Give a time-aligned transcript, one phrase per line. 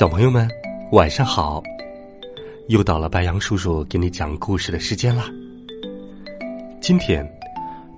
[0.00, 0.48] 小朋友们，
[0.92, 1.62] 晚上好！
[2.68, 5.26] 又到了白羊叔叔给你讲故事的时间啦。
[6.80, 7.22] 今天，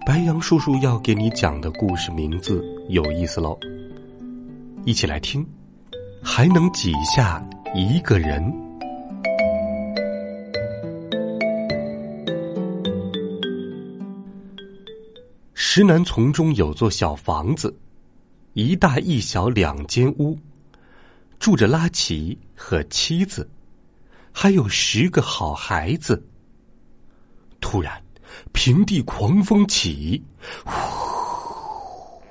[0.04, 3.56] 白羊叔叔要给你讲的故事名字有意思喽，
[4.84, 5.46] 一起来听。
[6.20, 7.40] 还能挤下
[7.72, 8.52] 一个人。
[15.54, 17.72] 石南丛中有座小房子，
[18.54, 20.36] 一大一小两间屋。
[21.42, 23.50] 住着拉奇和妻子，
[24.30, 26.24] 还有十个好孩子。
[27.60, 28.00] 突然，
[28.52, 30.22] 平地狂风起，
[30.64, 32.22] 呼！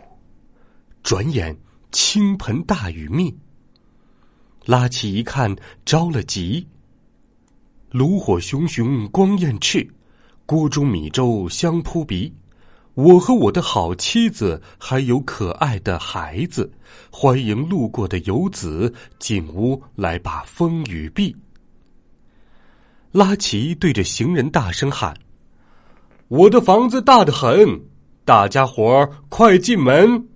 [1.03, 1.53] 转眼
[1.91, 3.37] 倾盆大雨密。
[4.63, 5.53] 拉奇一看
[5.83, 6.65] 着了急。
[7.89, 9.85] 炉火熊熊光焰炽，
[10.45, 12.33] 锅中米粥香扑鼻。
[12.93, 16.69] 我和我的好妻子，还有可爱的孩子，
[17.09, 21.33] 欢迎路过的游子进屋来把风雨避。
[23.11, 25.15] 拉奇对着行人大声喊
[26.27, 27.81] ：“我的房子大得很，
[28.25, 30.27] 大家伙儿快进门，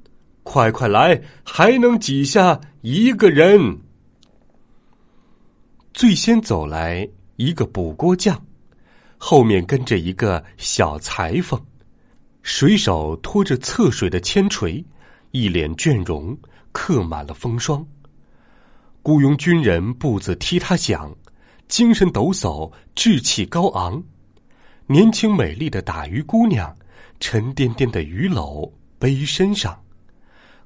[0.44, 3.80] 快快来，还能挤下一个人。”
[5.94, 8.42] 最先走来一个补锅匠，
[9.18, 11.62] 后面跟着一个小裁缝。
[12.46, 14.86] 水手拖着测水的铅锤，
[15.32, 16.38] 一脸倦容，
[16.72, 17.84] 刻满了风霜。
[19.02, 21.12] 雇佣军人步子踢踏响，
[21.68, 24.02] 精神抖擞，志气高昂。
[24.86, 26.74] 年轻美丽的打鱼姑娘，
[27.20, 29.76] 沉甸甸的鱼篓背身上。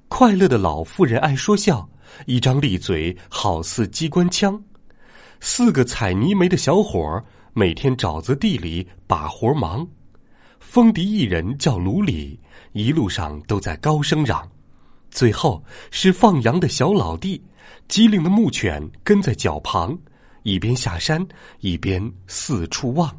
[0.09, 1.89] 快乐的老妇人爱说笑，
[2.25, 4.61] 一张利嘴好似机关枪。
[5.39, 7.23] 四个采泥煤的小伙儿，
[7.53, 9.87] 每天沼泽地里把活忙。
[10.59, 12.39] 风笛一人叫卢里，
[12.73, 14.47] 一路上都在高声嚷。
[15.09, 17.41] 最后是放羊的小老弟，
[17.87, 19.97] 机灵的牧犬跟在脚旁，
[20.43, 21.25] 一边下山
[21.61, 23.09] 一边四处望。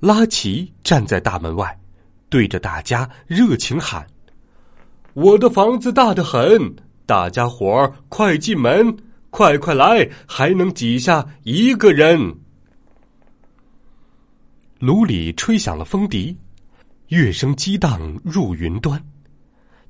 [0.00, 1.78] 拉奇站在大门外，
[2.28, 4.04] 对着大家热情喊
[5.14, 6.74] ：“我的房子大得很，
[7.06, 8.96] 大家伙儿快进门，
[9.30, 12.34] 快快来，还能挤下一个人。”
[14.78, 16.36] 炉里吹响了风笛，
[17.08, 19.02] 乐声激荡入云端。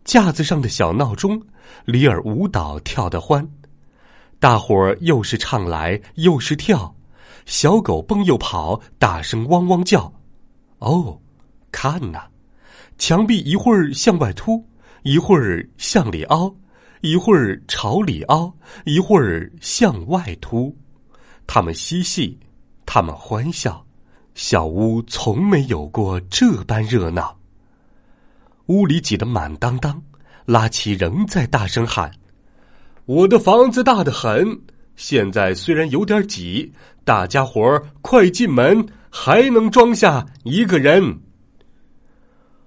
[0.04, 1.42] 架子上的小闹钟，
[1.84, 3.46] 里尔舞蹈跳得欢。
[4.38, 6.94] 大伙儿又是唱来又是跳，
[7.46, 10.12] 小狗蹦又跑，大声汪汪叫。
[10.78, 11.20] 哦，
[11.72, 12.28] 看呐，
[12.96, 14.64] 墙壁一会儿向外凸，
[15.02, 16.54] 一会儿向里凹，
[17.00, 18.54] 一会儿朝里凹，
[18.84, 20.76] 一会儿向外凸。
[21.44, 22.38] 他们嬉戏，
[22.84, 23.84] 他们欢笑。
[24.36, 27.34] 小屋从没有过这般热闹。
[28.66, 30.00] 屋里挤得满当当，
[30.44, 32.12] 拉奇仍在大声喊
[33.06, 34.46] ：“我的房子大得很，
[34.94, 36.70] 现在虽然有点挤，
[37.02, 41.18] 大家伙儿快进门，还能装下一个人。”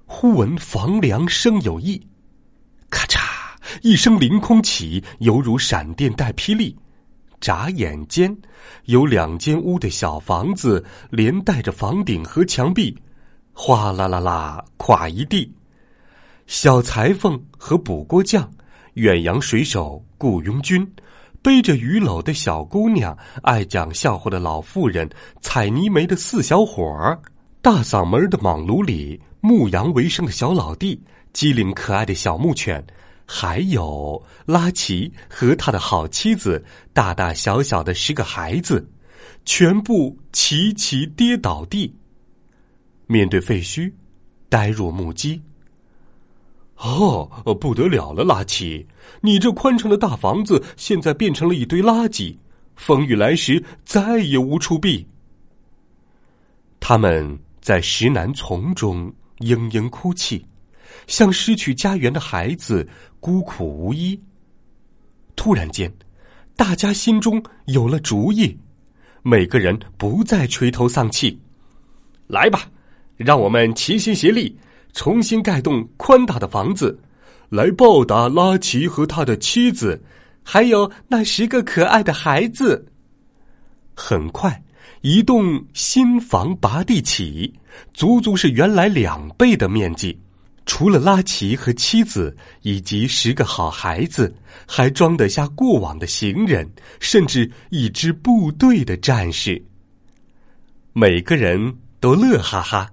[0.08, 2.02] 忽闻房梁声有异，
[2.90, 3.20] 咔嚓
[3.84, 6.76] 一声凌空起，犹如闪电带霹雳。
[7.40, 8.36] 眨眼间，
[8.86, 12.98] 有两间屋的小房子连带着房顶和墙壁，
[13.54, 15.52] 哗啦啦啦垮一地。
[16.48, 18.50] 小裁缝和补锅匠，
[18.96, 20.86] 远洋水手，雇佣军，
[21.42, 25.08] 背着鱼篓的小姑娘，爱讲笑话的老妇人，
[25.42, 27.20] 采泥煤的四小伙儿，
[27.62, 31.02] 大嗓门的莽卢里，牧羊为生的小老弟，
[31.32, 32.84] 机灵可爱的小牧犬。
[33.32, 38.90] 还有拉奇和他的好妻子，大大小小的十个孩子，
[39.46, 41.94] 全部齐齐跌倒地。
[43.06, 43.94] 面对废墟，
[44.50, 45.40] 呆若木鸡。
[46.78, 47.30] 哦，
[47.62, 48.88] 不得了了，拉奇，
[49.22, 52.36] 你这宽敞的大房子现在变成了一堆垃圾，
[52.76, 55.06] 风雨来时再也无处避。
[56.80, 60.44] 他们在石楠丛中嘤嘤哭泣。
[61.08, 62.88] 像失去家园的孩子，
[63.20, 64.20] 孤苦无依。
[65.36, 65.92] 突然间，
[66.56, 68.58] 大家心中有了主意，
[69.24, 71.40] 每个人不再垂头丧气。
[72.28, 72.70] 来吧，
[73.18, 74.58] 让我们齐心协力，
[74.94, 77.00] 重新盖栋宽大的房子。
[77.50, 80.00] 来报答拉奇和他的妻子，
[80.44, 82.86] 还有那十个可爱的孩子。
[83.96, 84.64] 很快，
[85.02, 87.52] 一栋新房拔地起，
[87.92, 90.16] 足足是原来两倍的面积。
[90.70, 94.32] 除了拉奇和妻子以及十个好孩子，
[94.68, 96.70] 还装得下过往的行人，
[97.00, 99.60] 甚至一支部队的战士。
[100.94, 102.88] 每个人都乐哈哈，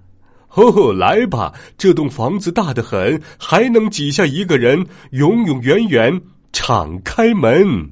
[0.47, 1.53] 吼吼，来吧！
[1.77, 6.19] 这栋房子大得很，还能挤下一个人，永永远远
[6.51, 7.91] 敞开门。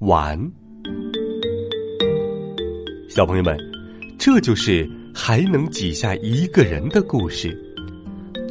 [0.00, 0.52] 完，
[3.08, 3.58] 小朋友们，
[4.18, 7.58] 这就是还能挤下一个人的故事。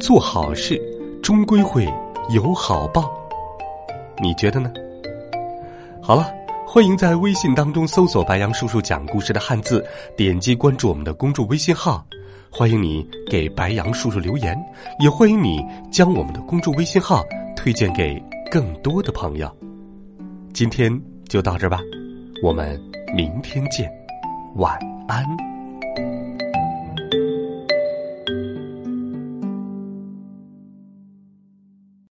[0.04, 0.78] 做好事，
[1.22, 1.90] 终归会
[2.28, 3.10] 有好报。
[4.18, 4.70] 你觉得呢？
[6.02, 6.30] 好了，
[6.66, 9.82] 欢迎在微信当中搜索“白杨叔叔讲故事”的汉字，
[10.14, 12.04] 点击关注我们的公众微信号。
[12.50, 14.54] 欢迎你给白杨叔叔留言，
[15.00, 17.24] 也欢迎你将我们的公众微信号
[17.56, 19.50] 推荐给更多的朋友。
[20.52, 20.92] 今天
[21.30, 21.80] 就到这吧，
[22.42, 22.78] 我们
[23.16, 23.90] 明天见，
[24.56, 24.78] 晚
[25.08, 25.53] 安。